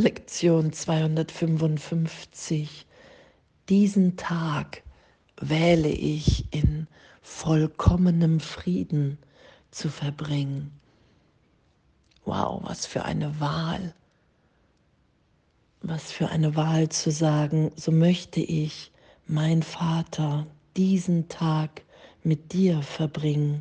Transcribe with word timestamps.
Lektion 0.00 0.72
255. 0.72 2.86
Diesen 3.68 4.16
Tag 4.16 4.82
wähle 5.38 5.90
ich 5.90 6.46
in 6.54 6.86
vollkommenem 7.20 8.40
Frieden 8.40 9.18
zu 9.70 9.90
verbringen. 9.90 10.72
Wow, 12.24 12.62
was 12.64 12.86
für 12.86 13.04
eine 13.04 13.40
Wahl. 13.40 13.94
Was 15.82 16.10
für 16.10 16.30
eine 16.30 16.56
Wahl 16.56 16.88
zu 16.88 17.10
sagen, 17.10 17.70
so 17.76 17.92
möchte 17.92 18.40
ich, 18.40 18.92
mein 19.26 19.62
Vater, 19.62 20.46
diesen 20.78 21.28
Tag 21.28 21.82
mit 22.22 22.54
dir 22.54 22.80
verbringen. 22.80 23.60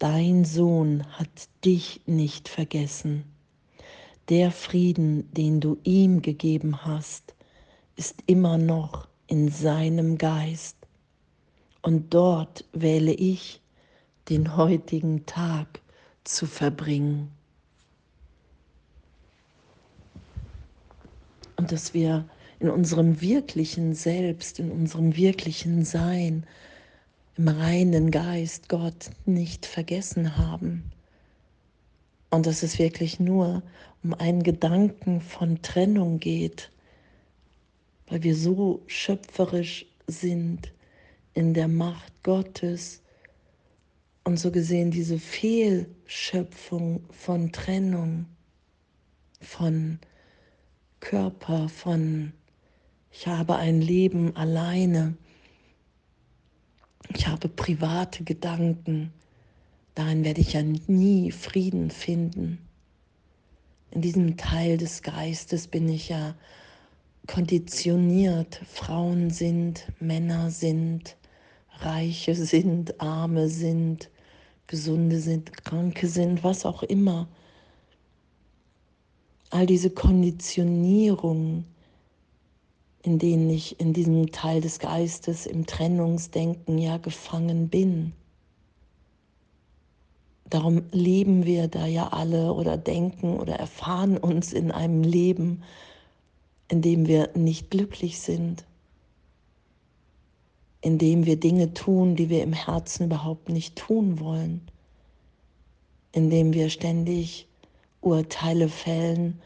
Dein 0.00 0.44
Sohn 0.44 1.06
hat 1.12 1.48
dich 1.64 2.00
nicht 2.06 2.48
vergessen. 2.48 3.31
Der 4.28 4.50
Frieden, 4.50 5.32
den 5.32 5.60
du 5.60 5.78
ihm 5.82 6.22
gegeben 6.22 6.84
hast, 6.84 7.34
ist 7.96 8.22
immer 8.26 8.56
noch 8.58 9.08
in 9.26 9.48
seinem 9.48 10.18
Geist. 10.18 10.76
Und 11.82 12.14
dort 12.14 12.64
wähle 12.72 13.12
ich, 13.12 13.60
den 14.28 14.56
heutigen 14.56 15.26
Tag 15.26 15.80
zu 16.24 16.46
verbringen. 16.46 17.32
Und 21.56 21.72
dass 21.72 21.92
wir 21.92 22.28
in 22.60 22.70
unserem 22.70 23.20
wirklichen 23.20 23.94
Selbst, 23.94 24.60
in 24.60 24.70
unserem 24.70 25.16
wirklichen 25.16 25.84
Sein, 25.84 26.46
im 27.36 27.48
reinen 27.48 28.10
Geist 28.10 28.68
Gott 28.68 29.10
nicht 29.26 29.66
vergessen 29.66 30.36
haben. 30.36 30.92
Und 32.32 32.46
dass 32.46 32.64
es 32.64 32.80
wirklich 32.80 33.20
nur 33.20 33.62
um 34.02 34.14
einen 34.14 34.42
Gedanken 34.42 35.20
von 35.20 35.62
Trennung 35.62 36.18
geht, 36.18 36.72
weil 38.08 38.24
wir 38.24 38.34
so 38.34 38.82
schöpferisch 38.88 39.86
sind 40.08 40.72
in 41.34 41.54
der 41.54 41.68
Macht 41.68 42.12
Gottes 42.24 43.02
und 44.24 44.38
so 44.38 44.50
gesehen 44.50 44.90
diese 44.90 45.18
Fehlschöpfung 45.18 47.04
von 47.10 47.52
Trennung, 47.52 48.26
von 49.40 50.00
Körper, 50.98 51.68
von 51.68 52.32
ich 53.12 53.28
habe 53.28 53.56
ein 53.56 53.80
Leben 53.80 54.34
alleine 54.36 55.16
ich 57.14 57.26
habe 57.26 57.48
private 57.48 58.24
Gedanken. 58.24 59.12
Darin 59.94 60.24
werde 60.24 60.40
ich 60.40 60.54
ja 60.54 60.62
nie 60.62 61.30
Frieden 61.32 61.90
finden. 61.90 62.58
In 63.90 64.00
diesem 64.00 64.36
Teil 64.36 64.78
des 64.78 65.02
Geistes 65.02 65.66
bin 65.68 65.88
ich 65.88 66.08
ja 66.08 66.34
konditioniert. 67.26 68.60
Frauen 68.66 69.30
sind, 69.30 69.86
Männer 70.00 70.50
sind, 70.50 71.16
Reiche 71.78 72.34
sind, 72.34 73.00
Arme 73.00 73.48
sind, 73.48 74.10
Gesunde 74.66 75.20
sind, 75.20 75.52
Kranke 75.64 76.08
sind, 76.08 76.42
was 76.42 76.64
auch 76.64 76.82
immer. 76.82 77.28
All 79.50 79.66
diese 79.66 79.90
Konditionierungen 79.90 81.66
in 83.02 83.18
denen 83.18 83.50
ich 83.50 83.80
in 83.80 83.92
diesem 83.92 84.30
Teil 84.30 84.60
des 84.60 84.78
Geistes 84.78 85.46
im 85.46 85.66
Trennungsdenken 85.66 86.78
ja 86.78 86.98
gefangen 86.98 87.68
bin. 87.68 88.12
Darum 90.52 90.82
leben 90.92 91.46
wir 91.46 91.66
da 91.66 91.86
ja 91.86 92.08
alle 92.08 92.52
oder 92.52 92.76
denken 92.76 93.40
oder 93.40 93.54
erfahren 93.54 94.18
uns 94.18 94.52
in 94.52 94.70
einem 94.70 95.02
Leben, 95.02 95.62
in 96.68 96.82
dem 96.82 97.06
wir 97.06 97.30
nicht 97.34 97.70
glücklich 97.70 98.20
sind, 98.20 98.66
in 100.82 100.98
dem 100.98 101.24
wir 101.24 101.40
Dinge 101.40 101.72
tun, 101.72 102.16
die 102.16 102.28
wir 102.28 102.42
im 102.42 102.52
Herzen 102.52 103.06
überhaupt 103.06 103.48
nicht 103.48 103.76
tun 103.76 104.20
wollen, 104.20 104.60
in 106.12 106.28
dem 106.28 106.52
wir 106.52 106.68
ständig 106.68 107.48
Urteile 108.02 108.68
fällen, 108.68 109.40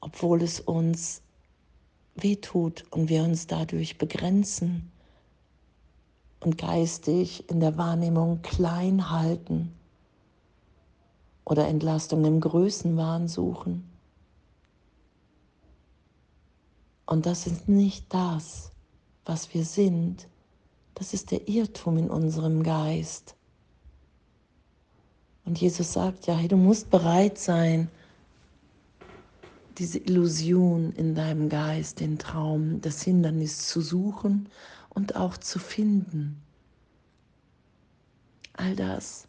obwohl 0.00 0.42
es 0.42 0.60
uns 0.60 1.22
wehtut 2.14 2.84
und 2.92 3.08
wir 3.08 3.24
uns 3.24 3.48
dadurch 3.48 3.98
begrenzen 3.98 4.92
und 6.38 6.56
geistig 6.56 7.50
in 7.50 7.58
der 7.58 7.76
Wahrnehmung 7.76 8.42
klein 8.42 9.10
halten 9.10 9.72
oder 11.44 11.66
Entlastung 11.68 12.24
im 12.24 12.40
Größenwahn 12.40 13.28
suchen. 13.28 13.88
Und 17.06 17.26
das 17.26 17.46
ist 17.46 17.68
nicht 17.68 18.12
das, 18.14 18.70
was 19.24 19.52
wir 19.52 19.64
sind. 19.64 20.28
Das 20.94 21.14
ist 21.14 21.30
der 21.30 21.48
Irrtum 21.48 21.98
in 21.98 22.10
unserem 22.10 22.62
Geist. 22.62 23.34
Und 25.44 25.60
Jesus 25.60 25.92
sagt 25.92 26.26
ja, 26.26 26.34
hey, 26.36 26.48
du 26.48 26.56
musst 26.56 26.90
bereit 26.90 27.38
sein, 27.38 27.90
diese 29.78 29.98
Illusion 29.98 30.92
in 30.92 31.14
deinem 31.14 31.48
Geist, 31.48 32.00
den 32.00 32.18
Traum, 32.18 32.80
das 32.80 33.02
Hindernis 33.02 33.68
zu 33.68 33.80
suchen 33.80 34.48
und 34.90 35.16
auch 35.16 35.36
zu 35.36 35.58
finden. 35.58 36.40
All 38.52 38.76
das 38.76 39.26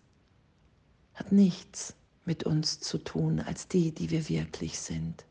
hat 1.13 1.31
nichts 1.31 1.95
mit 2.25 2.43
uns 2.43 2.79
zu 2.79 2.97
tun 2.97 3.39
als 3.39 3.67
die, 3.67 3.91
die 3.91 4.09
wir 4.09 4.29
wirklich 4.29 4.79
sind. 4.79 5.25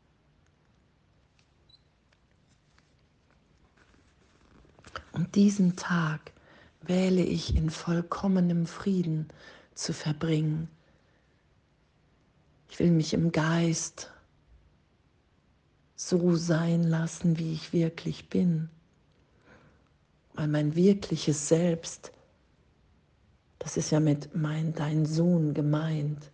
Und 5.11 5.35
diesen 5.35 5.75
Tag 5.75 6.31
wähle 6.81 7.23
ich 7.23 7.55
in 7.55 7.69
vollkommenem 7.69 8.65
Frieden 8.65 9.27
zu 9.75 9.93
verbringen. 9.93 10.67
Ich 12.69 12.79
will 12.79 12.91
mich 12.91 13.13
im 13.13 13.31
Geist 13.31 14.11
so 15.95 16.35
sein 16.35 16.83
lassen, 16.83 17.37
wie 17.37 17.53
ich 17.53 17.71
wirklich 17.71 18.29
bin. 18.29 18.69
Weil 20.33 20.47
mein 20.47 20.75
wirkliches 20.75 21.47
Selbst, 21.47 22.11
das 23.59 23.77
ist 23.77 23.91
ja 23.91 23.99
mit 23.99 24.35
mein, 24.35 24.73
dein 24.73 25.05
Sohn 25.05 25.53
gemeint. 25.53 26.31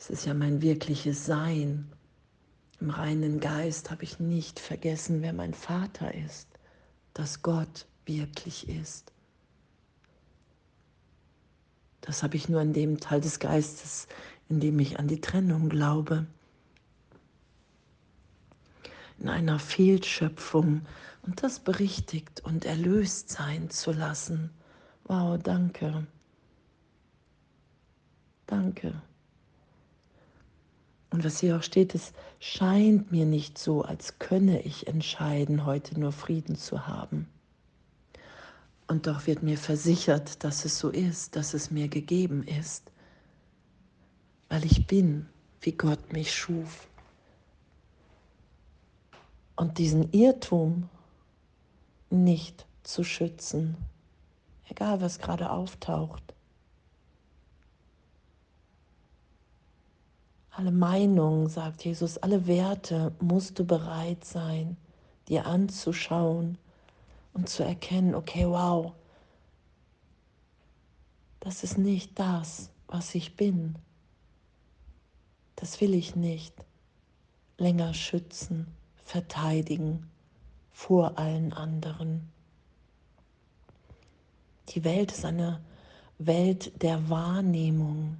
Das 0.00 0.08
ist 0.08 0.24
ja 0.24 0.32
mein 0.32 0.62
wirkliches 0.62 1.26
Sein. 1.26 1.92
Im 2.80 2.88
reinen 2.88 3.38
Geist 3.38 3.90
habe 3.90 4.02
ich 4.02 4.18
nicht 4.18 4.58
vergessen, 4.58 5.20
wer 5.20 5.34
mein 5.34 5.52
Vater 5.52 6.14
ist, 6.14 6.48
dass 7.12 7.42
Gott 7.42 7.84
wirklich 8.06 8.66
ist. 8.70 9.12
Das 12.00 12.22
habe 12.22 12.36
ich 12.36 12.48
nur 12.48 12.62
in 12.62 12.72
dem 12.72 12.98
Teil 12.98 13.20
des 13.20 13.40
Geistes, 13.40 14.08
in 14.48 14.58
dem 14.58 14.78
ich 14.78 14.98
an 14.98 15.06
die 15.06 15.20
Trennung 15.20 15.68
glaube 15.68 16.26
in 19.18 19.28
einer 19.28 19.58
Fehlschöpfung 19.58 20.80
und 21.24 21.42
das 21.42 21.60
berichtigt 21.60 22.40
und 22.40 22.64
erlöst 22.64 23.28
sein 23.28 23.68
zu 23.68 23.92
lassen. 23.92 24.48
Wow, 25.04 25.38
danke. 25.42 26.06
Danke. 28.46 29.02
Und 31.10 31.24
was 31.24 31.40
hier 31.40 31.56
auch 31.56 31.62
steht, 31.62 31.94
es 31.94 32.12
scheint 32.38 33.10
mir 33.10 33.26
nicht 33.26 33.58
so, 33.58 33.82
als 33.82 34.18
könne 34.18 34.62
ich 34.62 34.86
entscheiden, 34.86 35.66
heute 35.66 35.98
nur 35.98 36.12
Frieden 36.12 36.56
zu 36.56 36.86
haben. 36.86 37.28
Und 38.86 39.06
doch 39.06 39.26
wird 39.26 39.42
mir 39.42 39.58
versichert, 39.58 40.42
dass 40.44 40.64
es 40.64 40.78
so 40.78 40.88
ist, 40.88 41.36
dass 41.36 41.54
es 41.54 41.70
mir 41.70 41.88
gegeben 41.88 42.44
ist, 42.44 42.90
weil 44.48 44.64
ich 44.64 44.86
bin, 44.86 45.28
wie 45.60 45.72
Gott 45.72 46.12
mich 46.12 46.34
schuf. 46.34 46.88
Und 49.56 49.78
diesen 49.78 50.12
Irrtum 50.12 50.88
nicht 52.08 52.66
zu 52.82 53.04
schützen, 53.04 53.76
egal 54.68 55.00
was 55.00 55.18
gerade 55.18 55.50
auftaucht. 55.50 56.34
Alle 60.50 60.72
Meinungen, 60.72 61.48
sagt 61.48 61.84
Jesus, 61.84 62.18
alle 62.18 62.46
Werte 62.46 63.12
musst 63.20 63.58
du 63.58 63.64
bereit 63.64 64.24
sein, 64.24 64.76
dir 65.28 65.46
anzuschauen 65.46 66.58
und 67.32 67.48
zu 67.48 67.62
erkennen, 67.62 68.14
okay, 68.14 68.46
wow, 68.46 68.92
das 71.38 71.64
ist 71.64 71.78
nicht 71.78 72.18
das, 72.18 72.70
was 72.88 73.14
ich 73.14 73.36
bin. 73.36 73.76
Das 75.56 75.80
will 75.80 75.94
ich 75.94 76.16
nicht 76.16 76.54
länger 77.58 77.94
schützen 77.94 78.66
verteidigen 79.10 80.08
vor 80.70 81.18
allen 81.18 81.52
anderen. 81.52 82.30
Die 84.68 84.84
Welt 84.84 85.10
ist 85.10 85.24
eine 85.24 85.60
Welt 86.18 86.80
der 86.80 87.10
Wahrnehmung. 87.10 88.18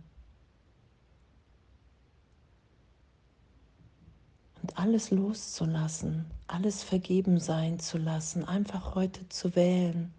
Alles 4.80 5.10
loszulassen, 5.10 6.24
alles 6.46 6.82
vergeben 6.82 7.38
sein 7.38 7.78
zu 7.80 7.98
lassen, 7.98 8.44
einfach 8.46 8.94
heute 8.94 9.28
zu 9.28 9.54
wählen. 9.54 10.10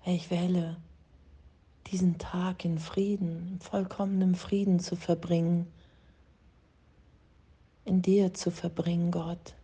Hey, 0.00 0.16
ich 0.16 0.28
wähle 0.32 0.76
diesen 1.86 2.18
Tag 2.18 2.64
in 2.64 2.80
Frieden, 2.80 3.52
in 3.52 3.60
vollkommenem 3.60 4.34
Frieden 4.34 4.80
zu 4.80 4.96
verbringen, 4.96 5.68
in 7.84 8.02
dir 8.02 8.34
zu 8.34 8.50
verbringen, 8.50 9.12
Gott. 9.12 9.54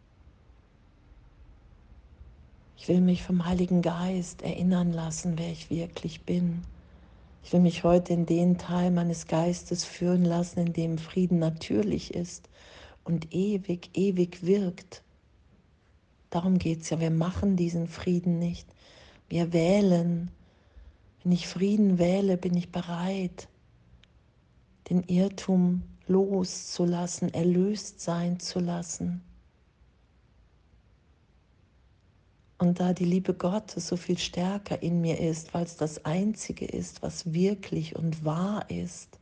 Ich 2.77 2.87
will 2.87 3.01
mich 3.01 3.25
vom 3.25 3.45
Heiligen 3.45 3.83
Geist 3.83 4.43
erinnern 4.43 4.93
lassen, 4.93 5.37
wer 5.37 5.51
ich 5.51 5.69
wirklich 5.69 6.23
bin. 6.23 6.63
Ich 7.43 7.53
will 7.53 7.61
mich 7.61 7.83
heute 7.83 8.13
in 8.13 8.25
den 8.25 8.57
Teil 8.57 8.93
meines 8.93 9.27
Geistes 9.27 9.85
führen 9.85 10.25
lassen, 10.25 10.61
in 10.61 10.73
dem 10.73 10.99
Frieden 10.99 11.41
natürlich 11.41 12.15
ist 12.15 12.49
und 13.05 13.33
ewig, 13.35 13.91
ewig 13.95 14.45
wirkt. 14.45 15.03
Darum 16.31 16.59
geht 16.59 16.83
es 16.83 16.91
ja. 16.91 17.01
Wir 17.01 17.11
machen 17.11 17.57
diesen 17.57 17.87
Frieden 17.87 18.39
nicht. 18.39 18.67
Wir 19.29 19.53
wählen. 19.53 20.31
Wenn 21.23 21.33
ich 21.33 21.47
Frieden 21.47 21.99
wähle, 21.99 22.37
bin 22.37 22.57
ich 22.57 22.71
bereit, 22.71 23.49
den 24.91 25.03
Irrtum 25.05 25.83
loszulassen, 26.07 27.33
erlöst 27.33 28.01
sein 28.01 28.41
zu 28.41 28.61
lassen. 28.61 29.23
Und 32.59 32.81
da 32.81 32.93
die 32.93 33.05
Liebe 33.05 33.35
Gottes 33.35 33.89
so 33.89 33.97
viel 33.97 34.19
stärker 34.19 34.83
in 34.83 35.01
mir 35.01 35.21
ist, 35.21 35.55
weil 35.55 35.65
es 35.65 35.77
das 35.77 36.05
Einzige 36.05 36.67
ist, 36.67 37.03
was 37.03 37.33
wirklich 37.33 37.97
und 37.97 38.25
wahr 38.25 38.71
ist, 38.71 39.19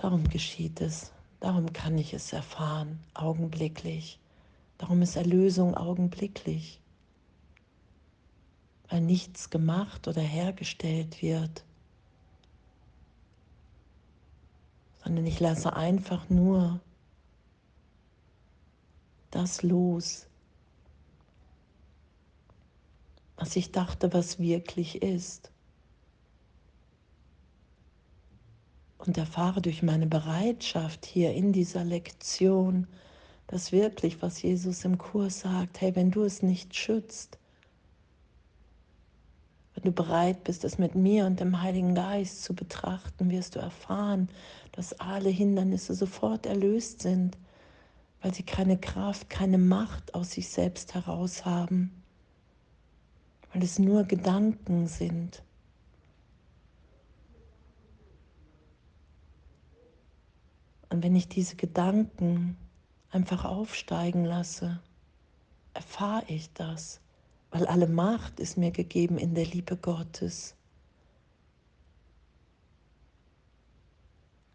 darum 0.00 0.28
geschieht 0.28 0.80
es, 0.80 1.12
darum 1.40 1.72
kann 1.72 1.98
ich 1.98 2.14
es 2.14 2.32
erfahren, 2.32 3.00
augenblicklich. 3.14 4.18
Darum 4.78 5.02
ist 5.02 5.16
Erlösung 5.16 5.74
augenblicklich, 5.74 6.80
weil 8.88 9.02
nichts 9.02 9.50
gemacht 9.50 10.08
oder 10.08 10.22
hergestellt 10.22 11.20
wird, 11.20 11.64
sondern 15.04 15.26
ich 15.26 15.38
lasse 15.38 15.74
einfach 15.74 16.30
nur 16.30 16.80
das 19.30 19.62
los, 19.62 20.26
was 23.36 23.54
ich 23.56 23.70
dachte, 23.70 24.12
was 24.12 24.38
wirklich 24.38 25.02
ist. 25.02 25.50
Und 29.06 29.16
erfahre 29.16 29.62
durch 29.62 29.82
meine 29.82 30.06
Bereitschaft 30.06 31.06
hier 31.06 31.32
in 31.32 31.52
dieser 31.52 31.84
Lektion, 31.84 32.86
dass 33.46 33.72
wirklich, 33.72 34.20
was 34.22 34.42
Jesus 34.42 34.84
im 34.84 34.98
Kurs 34.98 35.40
sagt, 35.40 35.80
hey, 35.80 35.96
wenn 35.96 36.10
du 36.10 36.22
es 36.22 36.42
nicht 36.42 36.76
schützt, 36.76 37.38
wenn 39.74 39.84
du 39.84 39.92
bereit 39.92 40.44
bist, 40.44 40.64
es 40.64 40.78
mit 40.78 40.94
mir 40.94 41.24
und 41.24 41.40
dem 41.40 41.62
Heiligen 41.62 41.94
Geist 41.94 42.44
zu 42.44 42.54
betrachten, 42.54 43.30
wirst 43.30 43.56
du 43.56 43.60
erfahren, 43.60 44.28
dass 44.72 45.00
alle 45.00 45.30
Hindernisse 45.30 45.94
sofort 45.94 46.44
erlöst 46.44 47.00
sind 47.00 47.38
weil 48.20 48.34
sie 48.34 48.42
keine 48.42 48.78
Kraft, 48.78 49.30
keine 49.30 49.58
Macht 49.58 50.14
aus 50.14 50.32
sich 50.32 50.48
selbst 50.48 50.94
heraus 50.94 51.44
haben, 51.44 52.02
weil 53.52 53.62
es 53.62 53.78
nur 53.78 54.04
Gedanken 54.04 54.86
sind. 54.86 55.42
Und 60.90 61.02
wenn 61.02 61.16
ich 61.16 61.28
diese 61.28 61.56
Gedanken 61.56 62.56
einfach 63.10 63.44
aufsteigen 63.44 64.24
lasse, 64.24 64.80
erfahre 65.72 66.24
ich 66.26 66.52
das, 66.52 67.00
weil 67.50 67.66
alle 67.66 67.86
Macht 67.86 68.40
ist 68.40 68.56
mir 68.56 68.72
gegeben 68.72 69.16
in 69.16 69.34
der 69.34 69.46
Liebe 69.46 69.76
Gottes. 69.76 70.54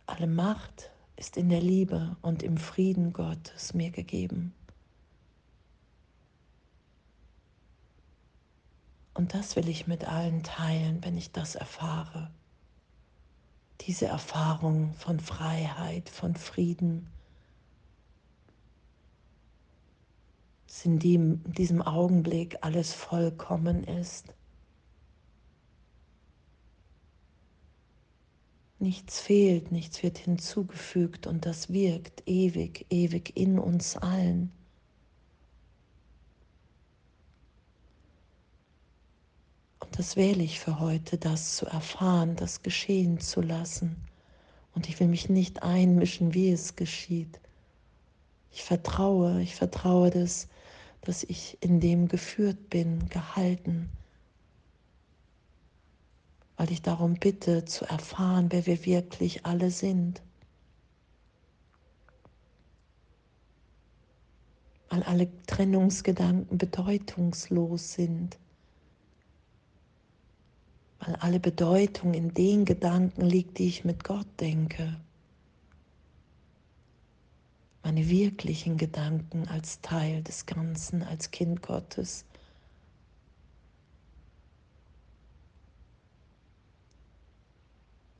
Alle 0.05 0.27
Macht 0.27 0.91
ist 1.15 1.37
in 1.37 1.49
der 1.49 1.61
Liebe 1.61 2.15
und 2.21 2.43
im 2.43 2.57
Frieden 2.57 3.13
Gottes 3.13 3.73
mir 3.73 3.91
gegeben. 3.91 4.53
Und 9.13 9.33
das 9.33 9.55
will 9.55 9.69
ich 9.69 9.87
mit 9.87 10.05
allen 10.05 10.43
teilen, 10.43 11.01
wenn 11.03 11.17
ich 11.17 11.31
das 11.31 11.55
erfahre. 11.55 12.29
Diese 13.81 14.07
Erfahrung 14.07 14.93
von 14.93 15.19
Freiheit, 15.19 16.09
von 16.09 16.35
Frieden, 16.35 17.07
in 20.85 20.99
diesem 20.99 21.81
Augenblick 21.81 22.57
alles 22.61 22.93
vollkommen 22.93 23.83
ist. 23.83 24.33
Nichts 28.77 29.19
fehlt, 29.19 29.71
nichts 29.71 30.03
wird 30.03 30.19
hinzugefügt 30.19 31.25
und 31.25 31.45
das 31.45 31.73
wirkt 31.73 32.23
ewig, 32.27 32.85
ewig 32.91 33.35
in 33.35 33.57
uns 33.57 33.97
allen. 33.97 34.51
Das 39.97 40.15
wähle 40.15 40.43
ich 40.43 40.59
für 40.59 40.79
heute, 40.79 41.17
das 41.17 41.55
zu 41.55 41.65
erfahren, 41.65 42.35
das 42.35 42.61
geschehen 42.61 43.19
zu 43.19 43.41
lassen. 43.41 43.95
Und 44.73 44.89
ich 44.89 44.99
will 44.99 45.07
mich 45.07 45.29
nicht 45.29 45.63
einmischen, 45.63 46.33
wie 46.33 46.51
es 46.51 46.75
geschieht. 46.75 47.39
Ich 48.51 48.63
vertraue, 48.63 49.41
ich 49.41 49.55
vertraue, 49.55 50.09
dass, 50.09 50.47
dass 51.01 51.23
ich 51.23 51.57
in 51.61 51.79
dem 51.79 52.07
geführt 52.07 52.69
bin, 52.69 53.07
gehalten 53.09 53.89
weil 56.57 56.71
ich 56.71 56.81
darum 56.81 57.15
bitte 57.15 57.65
zu 57.65 57.85
erfahren, 57.85 58.47
wer 58.49 58.65
wir 58.65 58.85
wirklich 58.85 59.45
alle 59.45 59.71
sind. 59.71 60.21
Weil 64.89 65.03
alle 65.03 65.27
Trennungsgedanken 65.47 66.57
bedeutungslos 66.57 67.93
sind. 67.93 68.37
Weil 71.05 71.15
alle 71.17 71.39
Bedeutung 71.39 72.13
in 72.13 72.33
den 72.33 72.65
Gedanken 72.65 73.21
liegt, 73.21 73.59
die 73.59 73.67
ich 73.67 73.85
mit 73.85 74.03
Gott 74.03 74.27
denke. 74.39 74.97
Meine 77.83 78.09
wirklichen 78.09 78.77
Gedanken 78.77 79.47
als 79.47 79.79
Teil 79.81 80.23
des 80.23 80.47
Ganzen, 80.47 81.03
als 81.03 81.29
Kind 81.29 81.61
Gottes 81.61 82.25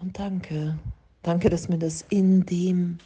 Und 0.05 0.19
danke, 0.19 0.77
danke, 1.23 1.49
dass 1.49 1.67
mir 1.67 1.79
das 1.79 2.05
in 2.09 2.45
dem 2.45 2.99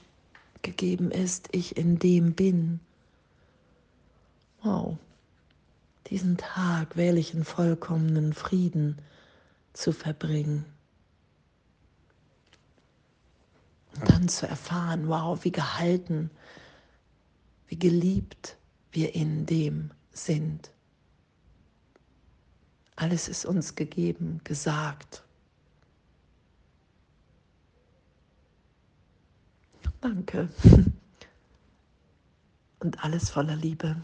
gegeben 0.63 1.11
ist, 1.11 1.47
ich 1.53 1.77
in 1.77 1.97
dem 1.97 2.33
bin. 2.33 2.81
Wow, 4.61 4.97
diesen 6.07 6.35
Tag 6.35 6.97
wähle 6.97 7.17
ich 7.17 7.33
in 7.33 7.45
vollkommenen 7.45 8.33
Frieden 8.33 8.97
zu 9.73 9.91
verbringen. 9.91 10.65
Und 13.95 14.09
dann 14.09 14.29
zu 14.29 14.47
erfahren, 14.47 15.07
wow, 15.07 15.43
wie 15.43 15.51
gehalten, 15.51 16.31
wie 17.67 17.77
geliebt 17.77 18.57
wir 18.91 19.13
in 19.15 19.45
dem 19.45 19.91
sind. 20.11 20.71
Alles 22.95 23.27
ist 23.29 23.45
uns 23.45 23.75
gegeben, 23.75 24.41
gesagt. 24.43 25.23
Danke. 30.01 30.49
Und 32.79 33.03
alles 33.03 33.29
voller 33.29 33.55
Liebe. 33.55 34.01